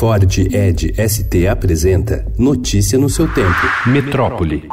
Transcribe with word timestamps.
Ford 0.00 0.24
Ed 0.50 0.94
ST 0.96 1.46
apresenta 1.46 2.24
Notícia 2.38 2.98
no 2.98 3.10
seu 3.10 3.30
tempo. 3.34 3.50
Metrópole. 3.86 4.66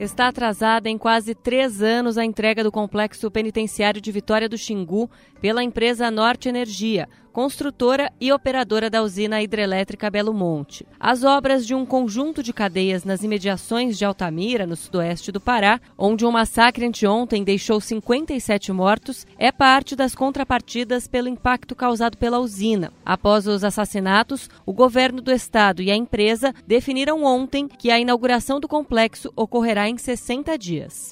Está 0.00 0.28
atrasada 0.28 0.88
em 0.88 0.96
quase 0.96 1.34
três 1.34 1.82
anos 1.82 2.16
a 2.16 2.24
entrega 2.24 2.64
do 2.64 2.72
complexo 2.72 3.30
penitenciário 3.30 4.00
de 4.00 4.10
Vitória 4.10 4.48
do 4.48 4.56
Xingu 4.56 5.10
pela 5.38 5.62
empresa 5.62 6.10
Norte 6.10 6.48
Energia, 6.48 7.06
construtora 7.38 8.10
e 8.20 8.32
operadora 8.32 8.90
da 8.90 9.00
usina 9.00 9.40
hidrelétrica 9.40 10.10
Belo 10.10 10.34
Monte. 10.34 10.84
As 10.98 11.22
obras 11.22 11.64
de 11.64 11.72
um 11.72 11.86
conjunto 11.86 12.42
de 12.42 12.52
cadeias 12.52 13.04
nas 13.04 13.22
imediações 13.22 13.96
de 13.96 14.04
Altamira, 14.04 14.66
no 14.66 14.74
sudoeste 14.74 15.30
do 15.30 15.40
Pará, 15.40 15.80
onde 15.96 16.26
um 16.26 16.32
massacre 16.32 16.84
anteontem 16.84 17.44
deixou 17.44 17.80
57 17.80 18.72
mortos, 18.72 19.24
é 19.38 19.52
parte 19.52 19.94
das 19.94 20.16
contrapartidas 20.16 21.06
pelo 21.06 21.28
impacto 21.28 21.76
causado 21.76 22.16
pela 22.16 22.40
usina. 22.40 22.92
Após 23.06 23.46
os 23.46 23.62
assassinatos, 23.62 24.50
o 24.66 24.72
governo 24.72 25.22
do 25.22 25.30
estado 25.30 25.80
e 25.80 25.92
a 25.92 25.96
empresa 25.96 26.52
definiram 26.66 27.22
ontem 27.22 27.68
que 27.68 27.92
a 27.92 28.00
inauguração 28.00 28.58
do 28.58 28.66
complexo 28.66 29.32
ocorrerá 29.36 29.88
em 29.88 29.96
60 29.96 30.58
dias. 30.58 31.08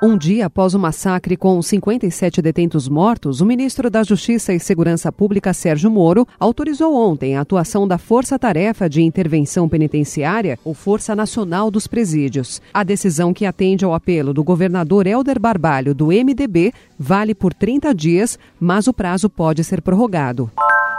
Um 0.00 0.18
dia 0.18 0.46
após 0.46 0.74
o 0.74 0.78
massacre 0.78 1.36
com 1.36 1.60
57 1.60 2.42
detentos 2.42 2.88
mortos, 2.88 3.40
o 3.40 3.46
ministro 3.46 3.88
da 3.88 4.02
Justiça 4.02 4.52
e 4.52 4.60
Segurança 4.60 5.10
Pública, 5.10 5.52
Sérgio 5.64 5.90
Moro, 5.90 6.28
autorizou 6.38 6.94
ontem 6.94 7.36
a 7.36 7.40
atuação 7.40 7.88
da 7.88 7.96
Força 7.96 8.38
Tarefa 8.38 8.86
de 8.86 9.00
Intervenção 9.00 9.66
Penitenciária, 9.66 10.58
ou 10.62 10.74
Força 10.74 11.16
Nacional 11.16 11.70
dos 11.70 11.86
Presídios. 11.86 12.60
A 12.74 12.84
decisão 12.84 13.32
que 13.32 13.46
atende 13.46 13.82
ao 13.82 13.94
apelo 13.94 14.34
do 14.34 14.44
governador 14.44 15.06
Helder 15.06 15.40
Barbalho, 15.40 15.94
do 15.94 16.08
MDB, 16.08 16.70
vale 16.98 17.34
por 17.34 17.54
30 17.54 17.94
dias, 17.94 18.38
mas 18.60 18.86
o 18.86 18.92
prazo 18.92 19.30
pode 19.30 19.64
ser 19.64 19.80
prorrogado. 19.80 20.50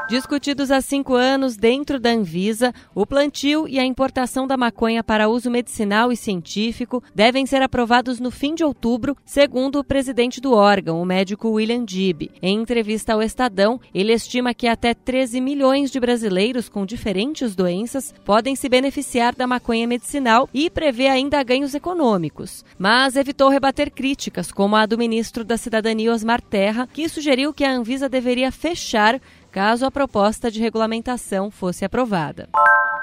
Discutidos 0.07 0.69
há 0.69 0.81
cinco 0.81 1.15
anos 1.15 1.57
dentro 1.57 1.99
da 1.99 2.11
Anvisa, 2.11 2.71
o 2.93 3.07
plantio 3.07 3.67
e 3.67 3.79
a 3.79 3.83
importação 3.83 4.45
da 4.45 4.55
maconha 4.55 5.03
para 5.03 5.27
uso 5.27 5.49
medicinal 5.49 6.11
e 6.11 6.15
científico 6.15 7.03
devem 7.13 7.47
ser 7.47 7.63
aprovados 7.63 8.19
no 8.19 8.29
fim 8.29 8.53
de 8.53 8.63
outubro, 8.63 9.17
segundo 9.25 9.79
o 9.79 9.83
presidente 9.83 10.39
do 10.39 10.53
órgão, 10.53 11.01
o 11.01 11.05
médico 11.05 11.49
William 11.49 11.83
Dib. 11.83 12.29
Em 12.39 12.61
entrevista 12.61 13.13
ao 13.13 13.23
Estadão, 13.23 13.81
ele 13.95 14.13
estima 14.13 14.53
que 14.53 14.67
até 14.67 14.93
13 14.93 15.41
milhões 15.41 15.89
de 15.89 15.99
brasileiros 15.99 16.69
com 16.69 16.85
diferentes 16.85 17.55
doenças 17.55 18.13
podem 18.23 18.55
se 18.55 18.69
beneficiar 18.69 19.33
da 19.33 19.47
maconha 19.47 19.87
medicinal 19.87 20.47
e 20.53 20.69
prevê 20.69 21.07
ainda 21.07 21.41
ganhos 21.41 21.73
econômicos. 21.73 22.63
Mas 22.77 23.15
evitou 23.15 23.49
rebater 23.49 23.89
críticas, 23.89 24.51
como 24.51 24.75
a 24.75 24.85
do 24.85 24.99
ministro 24.99 25.43
da 25.43 25.57
Cidadania 25.57 26.13
Osmar 26.13 26.41
Terra, 26.41 26.87
que 26.93 27.09
sugeriu 27.09 27.51
que 27.51 27.63
a 27.63 27.71
Anvisa 27.71 28.07
deveria 28.07 28.51
fechar 28.51 29.19
caso 29.55 29.85
a 29.85 29.89
proposta 29.89 30.51
de 30.51 30.59
regulamentação 30.59 31.49
fosse 31.49 31.85
aprovada. 31.85 32.49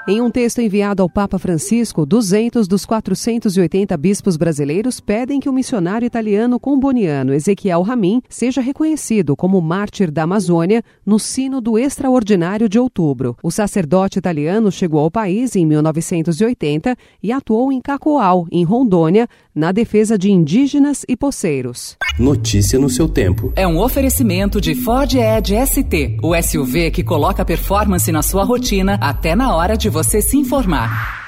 Em 0.05 0.19
um 0.19 0.29
texto 0.29 0.59
enviado 0.59 1.01
ao 1.01 1.09
Papa 1.09 1.39
Francisco, 1.39 2.05
200 2.05 2.67
dos 2.67 2.85
480 2.85 3.95
bispos 3.95 4.35
brasileiros 4.35 4.99
pedem 4.99 5.39
que 5.39 5.47
o 5.47 5.53
missionário 5.53 6.05
italiano 6.05 6.59
comboniano 6.59 7.33
Ezequiel 7.33 7.81
Ramin 7.83 8.21
seja 8.27 8.59
reconhecido 8.59 9.33
como 9.33 9.61
mártir 9.61 10.11
da 10.11 10.23
Amazônia 10.23 10.83
no 11.05 11.17
Sino 11.17 11.61
do 11.61 11.79
Extraordinário 11.79 12.67
de 12.67 12.77
outubro. 12.77 13.37
O 13.41 13.49
sacerdote 13.49 14.19
italiano 14.19 14.69
chegou 14.73 14.99
ao 14.99 15.09
país 15.09 15.55
em 15.55 15.65
1980 15.65 16.97
e 17.21 17.31
atuou 17.31 17.71
em 17.71 17.79
Cacoal, 17.79 18.45
em 18.51 18.65
Rondônia, 18.65 19.25
na 19.55 19.71
defesa 19.71 20.17
de 20.17 20.29
indígenas 20.29 21.05
e 21.07 21.15
poceiros. 21.15 21.95
Notícia 22.19 22.77
no 22.77 22.89
seu 22.89 23.07
tempo. 23.07 23.53
É 23.55 23.65
um 23.65 23.79
oferecimento 23.79 24.59
de 24.59 24.75
Ford 24.75 25.13
Edge 25.15 25.55
ST, 25.65 26.17
o 26.21 26.35
SUV 26.35 26.91
que 26.91 27.03
coloca 27.03 27.45
performance 27.45 28.11
na 28.11 28.21
sua 28.21 28.43
rotina 28.43 28.99
até 29.01 29.33
na 29.33 29.55
hora 29.55 29.77
de 29.77 29.92
você 29.93 30.23
se 30.23 30.35
informar. 30.35 31.22